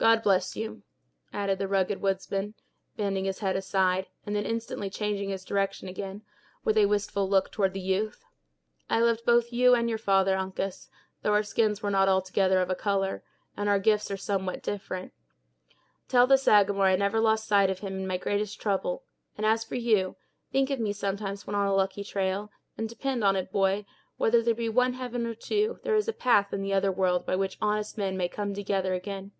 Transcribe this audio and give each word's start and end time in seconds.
God 0.00 0.22
bless 0.22 0.56
you," 0.56 0.82
added 1.30 1.58
the 1.58 1.68
rugged 1.68 2.00
woodsman, 2.00 2.54
bending 2.96 3.26
his 3.26 3.40
head 3.40 3.54
aside, 3.54 4.06
and 4.24 4.34
then 4.34 4.46
instantly 4.46 4.88
changing 4.88 5.28
its 5.28 5.44
direction 5.44 5.88
again, 5.88 6.22
with 6.64 6.78
a 6.78 6.86
wistful 6.86 7.28
look 7.28 7.52
toward 7.52 7.74
the 7.74 7.80
youth; 7.82 8.24
"I 8.88 9.00
loved 9.00 9.26
both 9.26 9.52
you 9.52 9.74
and 9.74 9.90
your 9.90 9.98
father, 9.98 10.38
Uncas, 10.38 10.88
though 11.20 11.34
our 11.34 11.42
skins 11.42 11.84
are 11.84 11.90
not 11.90 12.08
altogether 12.08 12.62
of 12.62 12.70
a 12.70 12.74
color, 12.74 13.22
and 13.58 13.68
our 13.68 13.78
gifts 13.78 14.10
are 14.10 14.16
somewhat 14.16 14.62
different. 14.62 15.12
Tell 16.08 16.26
the 16.26 16.38
Sagamore 16.38 16.86
I 16.86 16.96
never 16.96 17.20
lost 17.20 17.46
sight 17.46 17.68
of 17.68 17.80
him 17.80 17.98
in 17.98 18.06
my 18.06 18.16
greatest 18.16 18.58
trouble; 18.58 19.02
and, 19.36 19.44
as 19.44 19.64
for 19.64 19.74
you, 19.74 20.16
think 20.50 20.70
of 20.70 20.80
me 20.80 20.94
sometimes 20.94 21.46
when 21.46 21.54
on 21.54 21.66
a 21.66 21.74
lucky 21.74 22.04
trail, 22.04 22.50
and 22.78 22.88
depend 22.88 23.22
on 23.22 23.36
it, 23.36 23.52
boy, 23.52 23.84
whether 24.16 24.42
there 24.42 24.54
be 24.54 24.70
one 24.70 24.94
heaven 24.94 25.26
or 25.26 25.34
two, 25.34 25.78
there 25.82 25.94
is 25.94 26.08
a 26.08 26.14
path 26.14 26.54
in 26.54 26.62
the 26.62 26.72
other 26.72 26.90
world 26.90 27.26
by 27.26 27.36
which 27.36 27.58
honest 27.60 27.98
men 27.98 28.16
may 28.16 28.30
come 28.30 28.54
together 28.54 28.94
again. 28.94 29.32